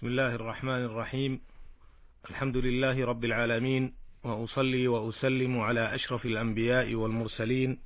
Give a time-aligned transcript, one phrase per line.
[0.00, 1.40] بسم الله الرحمن الرحيم.
[2.30, 3.92] الحمد لله رب العالمين
[4.24, 7.78] وأصلي وأسلم على أشرف الأنبياء والمرسلين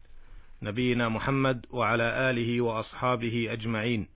[0.62, 4.06] نبينا محمد وعلى آله وأصحابه أجمعين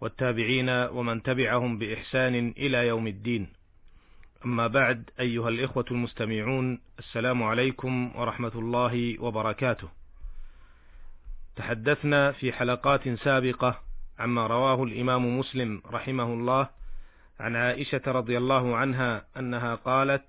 [0.00, 3.48] والتابعين ومن تبعهم بإحسان إلى يوم الدين.
[4.44, 9.88] أما بعد أيها الإخوة المستمعون السلام عليكم ورحمة الله وبركاته.
[11.56, 13.80] تحدثنا في حلقات سابقة
[14.18, 16.83] عما رواه الإمام مسلم رحمه الله
[17.40, 20.24] عن عائشة رضي الله عنها أنها قالت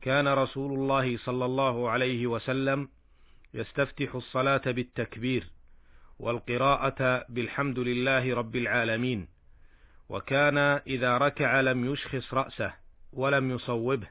[0.00, 2.88] كان رسول الله صلى الله عليه وسلم
[3.54, 5.50] يستفتح الصلاة بالتكبير
[6.18, 9.28] والقراءة بالحمد لله رب العالمين
[10.08, 12.72] وكان إذا ركع لم يشخص رأسه
[13.12, 14.08] ولم يصوبه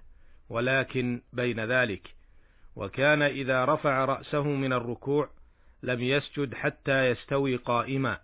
[0.49, 2.15] ولكن بين ذلك
[2.75, 5.29] وكان إذا رفع رأسه من الركوع
[5.83, 8.19] لم يسجد حتى يستوي قائما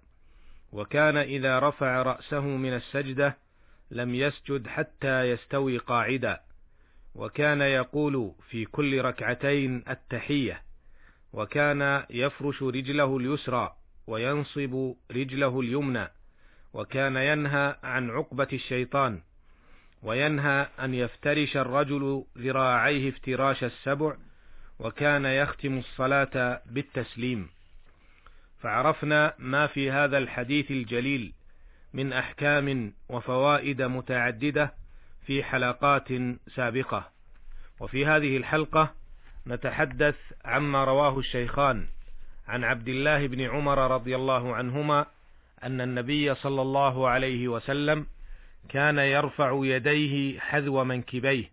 [0.72, 3.38] وكان إذا رفع رأسه من السجدة
[3.92, 6.42] لم يسجد حتى يستوي قاعدا
[7.16, 10.62] وكان يقول في كل ركعتين التحية
[11.34, 13.76] وكان يفرش رجله اليسرى
[14.08, 16.08] وينصب رجله اليمنى
[16.74, 19.22] وكان ينهى عن عقبة الشيطان
[20.04, 24.16] وينهى أن يفترش الرجل ذراعيه افتراش السبع
[24.80, 27.50] وكان يختم الصلاة بالتسليم.
[28.60, 31.34] فعرفنا ما في هذا الحديث الجليل
[31.94, 34.74] من أحكام وفوائد متعددة
[35.26, 36.08] في حلقات
[36.56, 37.10] سابقة.
[37.80, 38.94] وفي هذه الحلقة
[39.48, 40.16] نتحدث
[40.46, 41.88] عما رواه الشيخان
[42.48, 45.06] عن عبد الله بن عمر رضي الله عنهما
[45.64, 48.06] أن النبي صلى الله عليه وسلم
[48.70, 51.52] كان يرفع يديه حذو منكبيه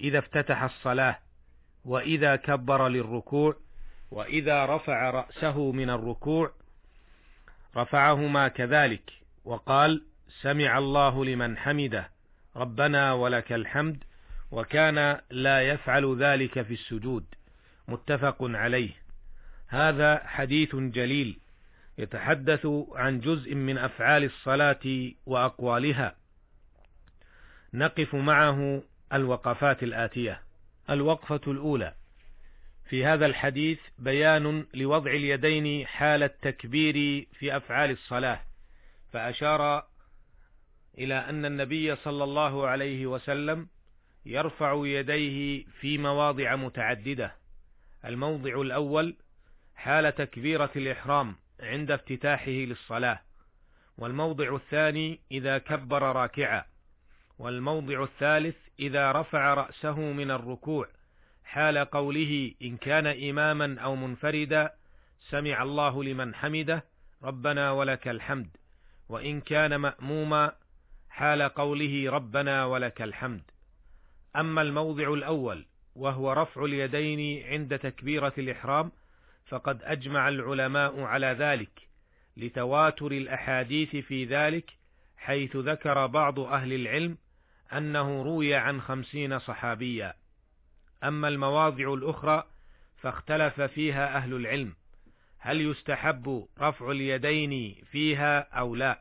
[0.00, 1.18] إذا افتتح الصلاة
[1.84, 3.56] وإذا كبر للركوع
[4.10, 6.52] وإذا رفع رأسه من الركوع
[7.76, 9.23] رفعهما كذلك.
[9.44, 10.02] وقال
[10.42, 12.10] سمع الله لمن حمده
[12.56, 14.04] ربنا ولك الحمد
[14.50, 17.24] وكان لا يفعل ذلك في السجود.
[17.88, 18.90] متفق عليه.
[19.68, 21.38] هذا حديث جليل
[21.98, 26.16] يتحدث عن جزء من أفعال الصلاة وأقوالها.
[27.74, 30.42] نقف معه الوقفات الآتية.
[30.90, 31.94] الوقفة الأولى.
[32.88, 38.40] في هذا الحديث بيان لوضع اليدين حال التكبير في أفعال الصلاة.
[39.14, 39.84] فأشار
[40.98, 43.68] إلى أن النبي صلى الله عليه وسلم
[44.26, 47.34] يرفع يديه في مواضع متعددة.
[48.04, 49.16] الموضع الأول
[49.74, 53.20] حال تكبيرة الإحرام عند افتتاحه للصلاة
[53.98, 56.64] والموضع الثاني إذا كبر راكعا
[57.38, 60.88] والموضع الثالث إذا رفع رأسه من الركوع
[61.44, 64.74] حال قوله إن كان إماما أو منفردا
[65.30, 66.84] سمع الله لمن حمده
[67.22, 68.56] ربنا ولك الحمد.
[69.14, 70.52] وإن كان مأموما
[71.10, 73.42] حال قوله ربنا ولك الحمد.
[74.36, 75.66] أما الموضع الأول
[75.96, 78.92] وهو رفع اليدين عند تكبيرة الإحرام
[79.46, 81.88] فقد أجمع العلماء على ذلك
[82.36, 84.70] لتواتر الأحاديث في ذلك
[85.16, 87.18] حيث ذكر بعض أهل العلم
[87.72, 90.14] أنه روي عن خمسين صحابيا.
[91.04, 92.44] أما المواضع الأخرى
[92.96, 94.74] فاختلف فيها أهل العلم.
[95.46, 99.00] هل يستحب رفع اليدين فيها أو لا؟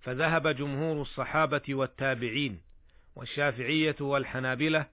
[0.00, 2.60] فذهب جمهور الصحابة والتابعين
[3.16, 4.86] والشافعية والحنابلة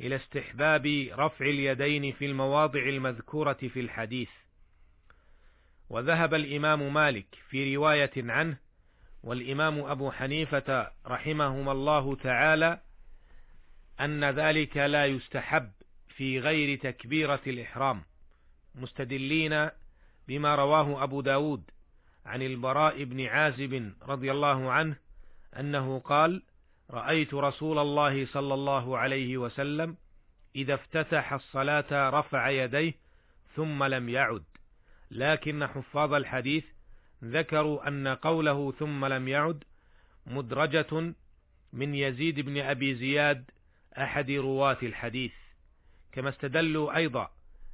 [0.00, 4.28] إلى استحباب رفع اليدين في المواضع المذكورة في الحديث.
[5.88, 8.56] وذهب الإمام مالك في رواية عنه
[9.22, 12.80] والإمام أبو حنيفة رحمهما الله تعالى
[14.00, 15.70] أن ذلك لا يستحب
[16.08, 18.02] في غير تكبيرة الإحرام.
[18.74, 19.70] مستدلين
[20.30, 21.62] بما رواه أبو داود
[22.26, 24.96] عن البراء بن عازب رضي الله عنه
[25.58, 26.42] أنه قال
[26.90, 29.96] رأيت رسول الله صلى الله عليه وسلم
[30.56, 32.94] إذا افتتح الصلاة رفع يديه
[33.56, 34.44] ثم لم يعد
[35.10, 36.64] لكن حفاظ الحديث
[37.24, 39.64] ذكروا أن قوله ثم لم يعد
[40.26, 41.14] مدرجة
[41.72, 43.50] من يزيد بن أبي زياد
[43.98, 45.32] أحد رواة الحديث
[46.12, 47.30] كما استدلوا أيضا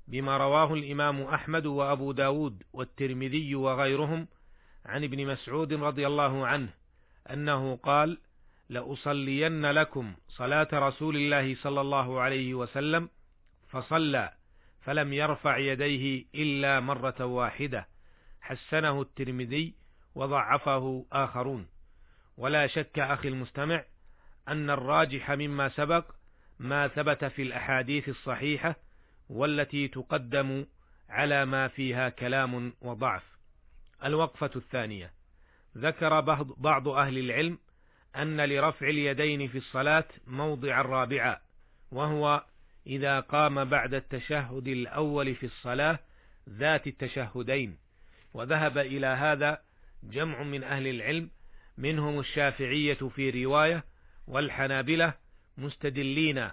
[0.09, 4.29] بما رواه الإمام أحمد وأبو داود والترمذي وغيرهم
[4.87, 6.69] عن ابن مسعود رضي الله عنه
[7.31, 8.19] أنه قال
[8.69, 13.09] لأصلين لكم صلاة رسول الله صلى الله عليه وسلم
[13.69, 14.33] فصلى
[14.81, 17.89] فلم يرفع يديه إلا مرة واحدة
[18.41, 19.75] حسنه الترمذي
[20.15, 21.67] وضعفه آخرون.
[22.37, 23.85] ولا شك أخي المستمع
[24.49, 26.05] أن الراجح مما سبق
[26.59, 28.77] ما ثبت في الأحاديث الصحيحة
[29.29, 30.67] والتي تقدم
[31.09, 33.23] على ما فيها كلام وضعف.
[34.05, 35.13] الوقفة الثانية.
[35.77, 36.21] ذكر
[36.57, 37.59] بعض أهل العلم
[38.17, 41.39] أن لرفع اليدين في الصلاة موضع رابعا
[41.91, 42.45] وهو
[42.87, 45.99] إذا قام بعد التشهد الأول في الصلاة
[46.49, 47.79] ذات التشهدين.
[48.35, 49.61] وذهب إلى هذا
[50.03, 51.31] جمع من أهل العلم
[51.79, 53.85] منهم الشافعية في رواية
[54.27, 55.15] والحنابلة
[55.59, 56.51] مستدلين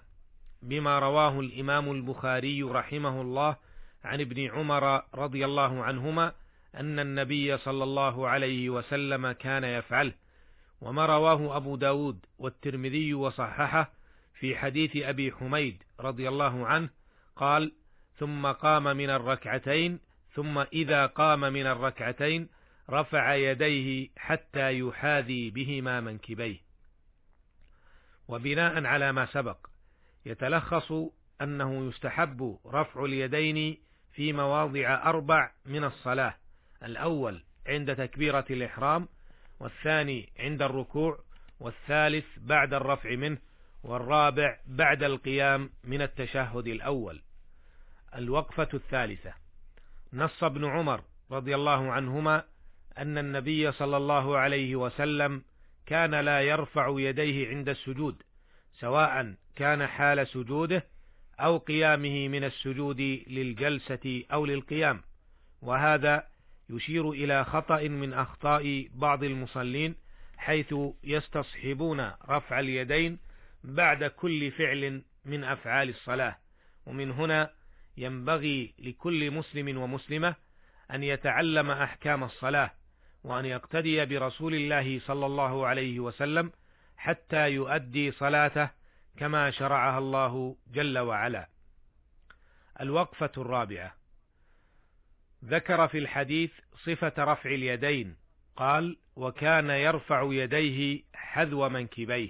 [0.63, 3.55] بما رواه الإمام البخاري رحمه الله
[4.03, 6.33] عن ابن عمر رضي الله عنهما
[6.75, 10.13] أن النبي صلى الله عليه وسلم كان يفعله
[10.81, 13.91] وما رواه أبو داود والترمذي وصححه
[14.39, 16.89] في حديث أبي حميد رضي الله عنه
[17.35, 17.71] قال
[18.17, 19.99] ثم قام من الركعتين
[20.33, 22.49] ثم إذا قام من الركعتين
[22.89, 26.57] رفع يديه حتى يحاذي بهما منكبيه.
[28.27, 29.72] وبناء على ما سبق
[30.25, 30.91] يتلخص
[31.41, 33.77] أنه يستحب رفع اليدين
[34.13, 36.35] في مواضع أربع من الصلاة
[36.83, 39.07] الأول عند تكبيرة الإحرام
[39.59, 41.19] والثاني عند الركوع
[41.59, 43.37] والثالث بعد الرفع منه
[43.83, 47.21] والرابع بعد القيام من التشهد الأول.
[48.15, 49.33] الوقفة الثالثة.
[50.13, 52.43] نص ابن عمر رضي الله عنهما
[52.97, 55.43] أن النبي صلى الله عليه وسلم
[55.85, 58.23] كان لا يرفع يديه عند السجود
[58.79, 60.85] سواء كان حال سجوده
[61.39, 65.01] أو قيامه من السجود للجلسة أو للقيام
[65.61, 66.27] وهذا
[66.69, 69.95] يشير إلى خطأ من أخطاء بعض المصلين
[70.37, 73.19] حيث يستصحبون رفع اليدين
[73.63, 76.37] بعد كل فعل من أفعال الصلاة
[76.85, 77.49] ومن هنا
[77.97, 80.35] ينبغي لكل مسلم ومسلمة
[80.91, 82.71] أن يتعلم أحكام الصلاة
[83.23, 86.51] وأن يقتدي برسول الله صلى الله عليه وسلم
[86.97, 88.69] حتى يؤدي صلاته
[89.17, 91.47] كما شرعها الله جل وعلا.
[92.81, 93.95] الوقفة الرابعة.
[95.45, 96.51] ذكر في الحديث
[96.85, 98.15] صفة رفع اليدين.
[98.55, 102.29] قال: وكان يرفع يديه حذو منكبيه،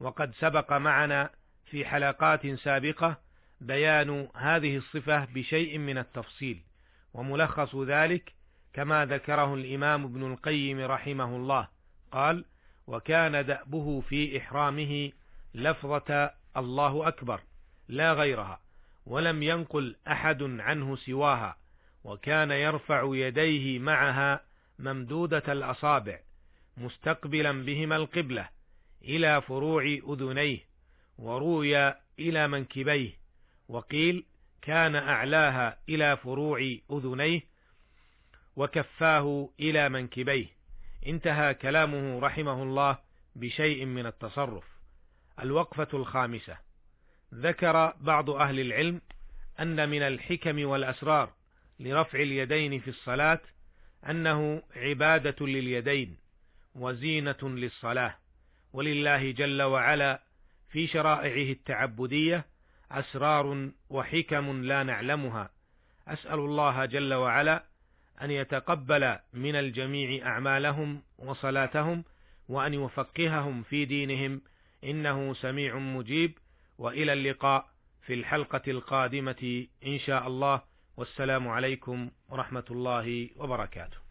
[0.00, 1.30] وقد سبق معنا
[1.66, 3.20] في حلقات سابقة
[3.60, 6.62] بيان هذه الصفة بشيء من التفصيل،
[7.14, 8.32] وملخص ذلك
[8.72, 11.68] كما ذكره الإمام ابن القيم رحمه الله.
[12.12, 12.44] قال
[12.86, 15.12] وكان دأبه في إحرامه
[15.54, 17.40] لفظة الله أكبر
[17.88, 18.60] لا غيرها
[19.06, 21.56] ولم ينقل أحد عنه سواها
[22.04, 24.40] وكان يرفع يديه معها
[24.78, 26.18] ممدودة الأصابع
[26.76, 28.48] مستقبلا بهما القبلة
[29.04, 30.58] إلى فروع أذنيه
[31.18, 33.10] وروي إلى منكبيه
[33.68, 34.24] وقيل
[34.62, 37.40] كان أعلاها إلى فروع أذنيه
[38.56, 40.46] وكفاه إلى منكبيه.
[41.06, 42.98] انتهى كلامه رحمه الله
[43.36, 44.64] بشيء من التصرف.
[45.42, 46.56] الوقفة الخامسة.
[47.34, 49.00] ذكر بعض أهل العلم
[49.60, 51.32] أن من الحكم والأسرار
[51.80, 53.40] لرفع اليدين في الصلاة
[54.10, 56.16] أنه عبادة لليدين
[56.74, 58.14] وزينة للصلاة
[58.72, 60.22] ولله جل وعلا
[60.70, 62.44] في شرائعه التعبدية
[62.90, 65.50] أسرار وحكم لا نعلمها.
[66.08, 67.64] أسأل الله جل وعلا
[68.22, 72.04] أن يتقبل من الجميع أعمالهم وصلاتهم
[72.48, 74.40] وأن يفقههم في دينهم
[74.84, 76.38] إنه سميع مجيب
[76.78, 77.68] وإلى اللقاء
[78.06, 80.62] في الحلقة القادمة إن شاء الله.
[80.96, 84.01] والسلام عليكم ورحمة الله وبركاته.